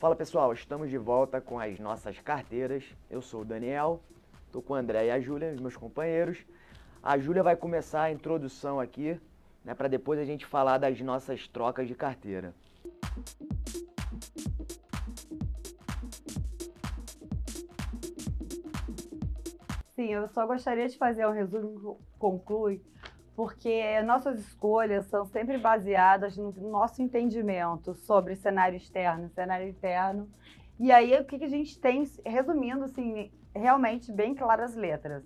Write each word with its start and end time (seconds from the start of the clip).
Fala 0.00 0.16
pessoal, 0.16 0.50
estamos 0.54 0.88
de 0.88 0.96
volta 0.96 1.42
com 1.42 1.60
as 1.60 1.78
nossas 1.78 2.18
carteiras. 2.20 2.82
Eu 3.10 3.20
sou 3.20 3.42
o 3.42 3.44
Daniel, 3.44 4.00
estou 4.46 4.62
com 4.62 4.72
o 4.72 4.76
André 4.76 5.08
e 5.08 5.10
a 5.10 5.20
Júlia, 5.20 5.54
meus 5.60 5.76
companheiros. 5.76 6.38
A 7.02 7.18
Júlia 7.18 7.42
vai 7.42 7.54
começar 7.54 8.04
a 8.04 8.10
introdução 8.10 8.80
aqui, 8.80 9.20
né, 9.62 9.74
para 9.74 9.88
depois 9.88 10.18
a 10.18 10.24
gente 10.24 10.46
falar 10.46 10.78
das 10.78 10.98
nossas 11.02 11.46
trocas 11.46 11.86
de 11.86 11.94
carteira. 11.94 12.54
Sim, 19.94 20.14
eu 20.14 20.26
só 20.28 20.46
gostaria 20.46 20.88
de 20.88 20.96
fazer 20.96 21.26
um 21.26 21.32
resumo 21.32 22.00
conclui, 22.18 22.82
porque 23.34 24.00
nossas 24.02 24.38
escolhas 24.40 25.06
são 25.06 25.24
sempre 25.24 25.56
baseadas 25.58 26.36
no 26.36 26.52
nosso 26.52 27.02
entendimento 27.02 27.94
sobre 27.94 28.36
cenário 28.36 28.76
externo, 28.76 29.30
cenário 29.30 29.68
interno. 29.68 30.28
E 30.78 30.90
aí, 30.90 31.14
o 31.18 31.24
que, 31.24 31.38
que 31.38 31.44
a 31.44 31.48
gente 31.48 31.78
tem, 31.78 32.04
resumindo, 32.24 32.84
assim, 32.84 33.30
realmente 33.54 34.12
bem 34.12 34.34
claras 34.34 34.74
letras. 34.74 35.24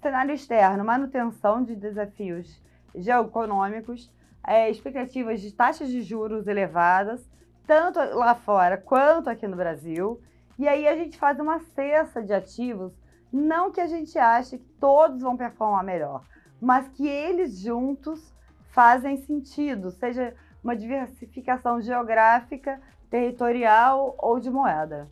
Cenário 0.00 0.34
externo, 0.34 0.84
manutenção 0.84 1.62
de 1.62 1.76
desafios 1.76 2.60
geoeconômicos, 2.94 4.12
é, 4.46 4.70
expectativas 4.70 5.40
de 5.40 5.52
taxas 5.52 5.88
de 5.88 6.02
juros 6.02 6.46
elevadas, 6.46 7.28
tanto 7.66 7.98
lá 7.98 8.34
fora 8.34 8.76
quanto 8.76 9.30
aqui 9.30 9.46
no 9.46 9.56
Brasil. 9.56 10.20
E 10.58 10.68
aí 10.68 10.86
a 10.86 10.96
gente 10.96 11.16
faz 11.16 11.38
uma 11.38 11.60
cesta 11.60 12.22
de 12.22 12.32
ativos, 12.32 12.92
não 13.32 13.70
que 13.70 13.80
a 13.80 13.86
gente 13.86 14.18
ache 14.18 14.58
que 14.58 14.68
todos 14.78 15.22
vão 15.22 15.36
performar 15.36 15.84
melhor, 15.84 16.24
mas 16.62 16.86
que 16.90 17.08
eles 17.08 17.58
juntos 17.58 18.32
fazem 18.70 19.16
sentido, 19.16 19.90
seja 19.90 20.32
uma 20.62 20.76
diversificação 20.76 21.80
geográfica, 21.80 22.80
territorial 23.10 24.14
ou 24.16 24.38
de 24.38 24.48
moeda. 24.48 25.10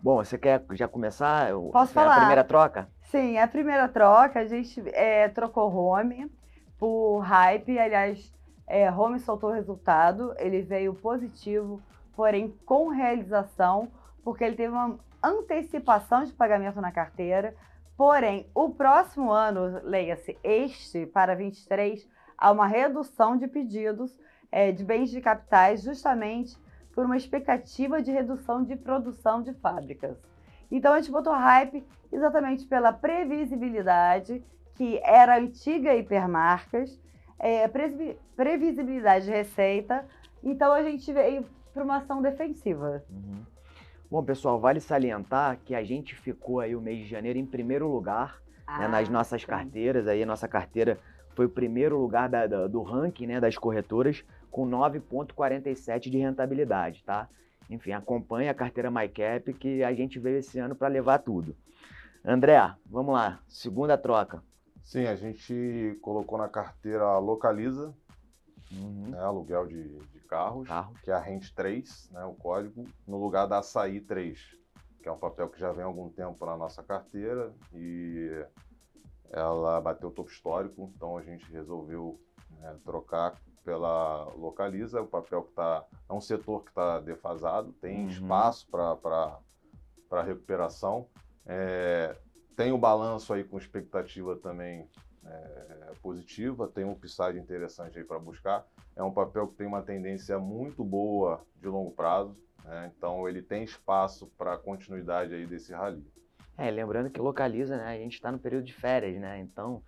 Bom, 0.00 0.16
você 0.16 0.38
quer 0.38 0.64
já 0.72 0.88
começar? 0.88 1.50
Posso 1.70 1.92
falar? 1.92 2.14
A 2.14 2.18
primeira 2.20 2.42
troca? 2.42 2.88
Sim, 3.02 3.36
a 3.36 3.46
primeira 3.46 3.86
troca, 3.86 4.40
a 4.40 4.46
gente 4.46 4.82
é, 4.94 5.28
trocou 5.28 5.70
home 5.70 6.32
por 6.78 7.18
hype. 7.18 7.78
Aliás, 7.78 8.32
é, 8.66 8.90
home 8.90 9.20
soltou 9.20 9.50
o 9.50 9.52
resultado, 9.52 10.34
ele 10.38 10.62
veio 10.62 10.94
positivo, 10.94 11.82
porém 12.16 12.48
com 12.64 12.88
realização, 12.88 13.88
porque 14.24 14.42
ele 14.42 14.56
teve 14.56 14.72
uma 14.72 14.98
antecipação 15.22 16.24
de 16.24 16.32
pagamento 16.32 16.80
na 16.80 16.90
carteira. 16.90 17.54
Porém, 18.00 18.46
o 18.54 18.70
próximo 18.70 19.30
ano, 19.30 19.78
leia-se 19.82 20.34
este, 20.42 21.04
para 21.04 21.34
23, 21.34 22.08
há 22.38 22.50
uma 22.50 22.66
redução 22.66 23.36
de 23.36 23.46
pedidos 23.46 24.18
é, 24.50 24.72
de 24.72 24.82
bens 24.82 25.10
de 25.10 25.20
capitais, 25.20 25.82
justamente 25.82 26.56
por 26.94 27.04
uma 27.04 27.18
expectativa 27.18 28.00
de 28.00 28.10
redução 28.10 28.64
de 28.64 28.74
produção 28.74 29.42
de 29.42 29.52
fábricas. 29.52 30.16
Então 30.70 30.94
a 30.94 30.96
gente 30.98 31.12
botou 31.12 31.34
hype 31.34 31.86
exatamente 32.10 32.64
pela 32.64 32.90
previsibilidade, 32.90 34.42
que 34.76 34.98
era 35.04 35.36
antiga 35.36 35.94
hipermarcas, 35.94 36.98
é, 37.38 37.68
previsibilidade 38.34 39.26
de 39.26 39.30
receita. 39.30 40.06
Então 40.42 40.72
a 40.72 40.82
gente 40.82 41.12
veio 41.12 41.44
para 41.74 41.84
uma 41.84 41.98
ação 41.98 42.22
defensiva. 42.22 43.04
Uhum. 43.10 43.44
Bom, 44.10 44.24
pessoal, 44.24 44.58
vale 44.58 44.80
salientar 44.80 45.60
que 45.64 45.72
a 45.72 45.84
gente 45.84 46.16
ficou 46.16 46.58
aí 46.58 46.74
o 46.74 46.80
mês 46.80 46.98
de 46.98 47.06
janeiro 47.06 47.38
em 47.38 47.46
primeiro 47.46 47.86
lugar 47.86 48.42
ah, 48.66 48.80
né, 48.80 48.88
nas 48.88 49.08
nossas 49.08 49.42
sim. 49.42 49.46
carteiras. 49.46 50.08
Aí 50.08 50.20
a 50.20 50.26
nossa 50.26 50.48
carteira 50.48 50.98
foi 51.36 51.46
o 51.46 51.48
primeiro 51.48 51.96
lugar 51.96 52.28
da, 52.28 52.44
da, 52.44 52.66
do 52.66 52.82
ranking 52.82 53.28
né, 53.28 53.40
das 53.40 53.56
corretoras 53.56 54.24
com 54.50 54.68
9,47 54.68 56.10
de 56.10 56.18
rentabilidade, 56.18 57.04
tá? 57.04 57.28
Enfim, 57.70 57.92
acompanhe 57.92 58.48
a 58.48 58.54
carteira 58.54 58.90
MyCap 58.90 59.54
que 59.54 59.84
a 59.84 59.94
gente 59.94 60.18
veio 60.18 60.38
esse 60.38 60.58
ano 60.58 60.74
para 60.74 60.88
levar 60.88 61.18
tudo. 61.18 61.54
André, 62.24 62.58
vamos 62.86 63.14
lá, 63.14 63.38
segunda 63.48 63.96
troca. 63.96 64.42
Sim, 64.82 65.06
a 65.06 65.14
gente 65.14 65.96
colocou 66.02 66.36
na 66.36 66.48
carteira 66.48 67.16
Localiza, 67.18 67.94
uhum. 68.72 69.10
né, 69.10 69.18
aluguel 69.20 69.66
de, 69.66 69.98
de 69.98 70.20
carros, 70.20 70.66
Carro. 70.68 70.94
que 71.02 71.10
é 71.10 71.14
a 71.14 71.18
Rent 71.18 71.52
3, 71.54 72.10
né, 72.12 72.24
o 72.24 72.34
código, 72.34 72.86
no 73.06 73.18
lugar 73.18 73.46
da 73.46 73.58
Açaí 73.58 74.00
3, 74.00 74.38
que 75.02 75.08
é 75.08 75.12
um 75.12 75.18
papel 75.18 75.48
que 75.48 75.58
já 75.58 75.72
vem 75.72 75.82
há 75.82 75.86
algum 75.86 76.08
tempo 76.08 76.44
na 76.44 76.56
nossa 76.56 76.82
carteira 76.82 77.52
e 77.74 78.44
ela 79.30 79.80
bateu 79.80 80.08
o 80.08 80.12
topo 80.12 80.30
histórico, 80.30 80.92
então 80.94 81.16
a 81.16 81.22
gente 81.22 81.50
resolveu 81.52 82.20
né, 82.58 82.76
trocar 82.84 83.34
pela 83.64 84.24
Localiza, 84.34 85.00
o 85.00 85.06
papel 85.06 85.42
que 85.42 85.50
está. 85.50 85.84
É 86.08 86.12
um 86.12 86.20
setor 86.20 86.64
que 86.64 86.70
está 86.70 86.98
defasado, 86.98 87.72
tem 87.74 88.04
uhum. 88.04 88.08
espaço 88.08 88.66
para 88.68 90.22
recuperação. 90.22 91.06
É, 91.46 92.16
tem 92.56 92.72
o 92.72 92.78
balanço 92.78 93.32
aí 93.32 93.44
com 93.44 93.58
expectativa 93.58 94.36
também 94.36 94.88
é, 95.26 95.92
positiva, 96.02 96.68
tem 96.68 96.84
um 96.84 96.92
upside 96.92 97.38
interessante 97.38 97.98
aí 97.98 98.04
para 98.04 98.18
buscar. 98.18 98.66
É 98.96 99.02
um 99.02 99.12
papel 99.12 99.48
que 99.48 99.54
tem 99.54 99.66
uma 99.66 99.82
tendência 99.82 100.38
muito 100.38 100.84
boa 100.84 101.44
de 101.60 101.68
longo 101.68 101.90
prazo, 101.90 102.36
né? 102.64 102.90
então 102.96 103.28
ele 103.28 103.42
tem 103.42 103.64
espaço 103.64 104.26
para 104.38 104.56
continuidade 104.56 105.34
aí 105.34 105.46
desse 105.46 105.72
rally. 105.72 106.04
É, 106.56 106.70
lembrando 106.70 107.10
que 107.10 107.20
localiza, 107.20 107.76
né? 107.76 107.86
A 107.86 107.96
gente 107.96 108.14
está 108.14 108.30
no 108.30 108.38
período 108.38 108.64
de 108.64 108.74
férias, 108.74 109.18
né? 109.18 109.38
Então 109.40 109.82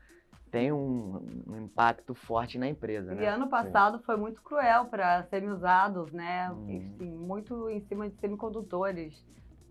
tem 0.51 0.73
um, 0.73 1.43
um, 1.47 1.65
impacto 1.65 2.15
forte 2.15 2.59
na 2.59 2.69
empresa. 2.69 3.13
E 3.13 3.17
né? 3.17 3.27
ano 3.27 3.49
passado 3.49 3.99
Sim. 3.99 4.05
foi 4.05 4.17
muito 4.17 4.41
cruel 4.43 4.87
para 4.87 5.23
semi-usados, 5.25 6.13
né? 6.13 6.51
Hum. 6.51 6.71
Enfim, 6.71 7.11
muito 7.11 7.69
em 7.69 7.81
cima 7.81 8.09
de 8.09 8.17
semicondutores, 8.17 9.23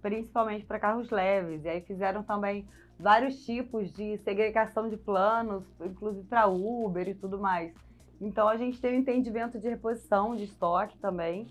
principalmente 0.01 0.65
para 0.65 0.79
carros 0.79 1.09
leves. 1.09 1.63
E 1.63 1.69
aí 1.69 1.81
fizeram 1.81 2.23
também 2.23 2.67
vários 2.99 3.43
tipos 3.45 3.91
de 3.91 4.17
segregação 4.19 4.89
de 4.89 4.97
planos, 4.97 5.63
inclusive 5.83 6.25
para 6.27 6.47
Uber 6.47 7.07
e 7.07 7.15
tudo 7.15 7.39
mais. 7.39 7.73
Então 8.19 8.47
a 8.47 8.55
gente 8.55 8.79
tem 8.79 8.95
um 8.95 8.99
entendimento 8.99 9.59
de 9.59 9.67
reposição 9.67 10.35
de 10.35 10.43
estoque 10.43 10.97
também. 10.99 11.47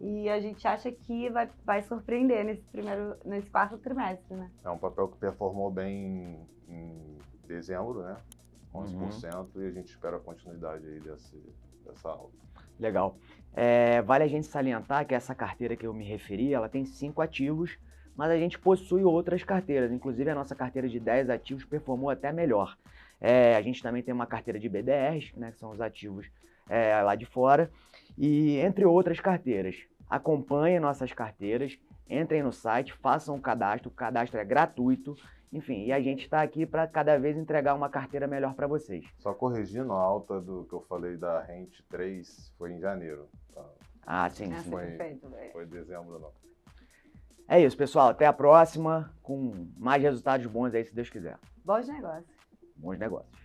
E 0.00 0.28
a 0.28 0.40
gente 0.40 0.66
acha 0.66 0.90
que 0.90 1.30
vai, 1.30 1.48
vai 1.64 1.82
surpreender 1.82 2.44
nesse 2.44 2.62
primeiro, 2.62 3.16
nesse 3.24 3.48
quarto 3.48 3.78
trimestre, 3.78 4.34
né? 4.34 4.50
É 4.64 4.70
um 4.70 4.78
papel 4.78 5.06
que 5.06 5.16
performou 5.16 5.70
bem 5.70 6.40
em 6.68 7.18
dezembro, 7.46 8.02
né? 8.02 8.16
11%, 8.74 9.34
uhum. 9.34 9.62
e 9.62 9.66
a 9.66 9.70
gente 9.70 9.88
espera 9.90 10.16
a 10.16 10.20
continuidade 10.20 10.86
aí 10.86 10.98
desse, 10.98 11.40
dessa 11.84 12.08
alta. 12.08 12.32
Legal. 12.80 13.16
É, 13.54 14.00
vale 14.02 14.24
a 14.24 14.28
gente 14.28 14.46
salientar 14.46 15.06
que 15.06 15.14
essa 15.14 15.34
carteira 15.34 15.76
que 15.76 15.86
eu 15.86 15.92
me 15.92 16.04
referi, 16.04 16.54
ela 16.54 16.68
tem 16.68 16.84
cinco 16.84 17.20
ativos, 17.20 17.78
mas 18.16 18.30
a 18.30 18.36
gente 18.36 18.58
possui 18.58 19.04
outras 19.04 19.42
carteiras. 19.42 19.90
Inclusive, 19.90 20.30
a 20.30 20.34
nossa 20.34 20.54
carteira 20.54 20.88
de 20.88 21.00
10 21.00 21.30
ativos 21.30 21.64
performou 21.64 22.10
até 22.10 22.32
melhor. 22.32 22.76
É, 23.20 23.56
a 23.56 23.62
gente 23.62 23.82
também 23.82 24.02
tem 24.02 24.12
uma 24.12 24.26
carteira 24.26 24.58
de 24.58 24.68
BDRs, 24.68 25.32
né, 25.36 25.52
que 25.52 25.58
são 25.58 25.70
os 25.70 25.80
ativos 25.80 26.26
é, 26.68 27.00
lá 27.02 27.14
de 27.14 27.24
fora, 27.24 27.70
e 28.18 28.56
entre 28.58 28.84
outras 28.84 29.20
carteiras. 29.20 29.76
Acompanhem 30.10 30.80
nossas 30.80 31.12
carteiras, 31.12 31.78
entrem 32.08 32.42
no 32.42 32.52
site, 32.52 32.92
façam 32.92 33.36
o 33.36 33.40
cadastro, 33.40 33.88
o 33.88 33.94
cadastro 33.94 34.38
é 34.38 34.44
gratuito. 34.44 35.16
Enfim, 35.52 35.84
e 35.84 35.92
a 35.92 36.00
gente 36.00 36.24
está 36.24 36.42
aqui 36.42 36.64
para 36.64 36.86
cada 36.86 37.18
vez 37.18 37.36
entregar 37.36 37.74
uma 37.74 37.88
carteira 37.88 38.26
melhor 38.26 38.54
para 38.54 38.66
vocês. 38.66 39.04
Só 39.18 39.34
corrigindo 39.34 39.92
a 39.92 40.00
alta 40.00 40.40
do 40.40 40.64
que 40.64 40.72
eu 40.72 40.80
falei 40.80 41.16
da 41.16 41.42
Rent 41.42 41.80
3, 41.90 42.52
foi 42.56 42.72
em 42.72 42.80
janeiro. 42.80 43.28
Tá? 43.54 43.64
Ah, 44.06 44.30
sim, 44.30 44.46
sim. 44.46 44.62
sim. 44.62 44.70
Foi, 44.70 45.50
foi 45.52 45.66
dezembro, 45.66 46.18
não. 46.18 46.30
É 47.48 47.60
isso, 47.60 47.76
pessoal. 47.76 48.08
Até 48.08 48.26
a 48.26 48.32
próxima 48.32 49.12
com 49.22 49.68
mais 49.76 50.02
resultados 50.02 50.46
bons 50.46 50.74
aí, 50.74 50.84
se 50.84 50.94
Deus 50.94 51.10
quiser. 51.10 51.38
Bons 51.64 51.86
negócios. 51.88 52.36
Bons 52.76 52.98
negócios. 52.98 53.42